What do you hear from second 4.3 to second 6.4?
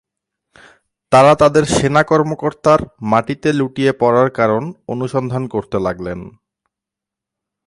কারণ অনুসন্ধান করতে লাগলেন।